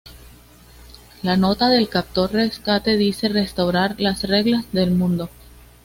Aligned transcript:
La 1.21 1.37
nota 1.37 1.69
del 1.69 1.87
captor 1.87 2.31
rescate 2.33 2.97
dice 2.97 3.29
"restaurar 3.29 4.01
las 4.01 4.23
reglas 4.23 4.65
del 4.71 4.89
mundo". 4.89 5.29